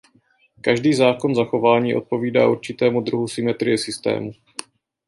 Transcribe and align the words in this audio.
Každý 0.61 0.93
zákon 0.93 1.35
zachování 1.35 1.95
odpovídá 1.95 2.47
určitému 2.47 3.01
druhu 3.01 3.27
symetrie 3.27 3.77
systému. 3.77 4.31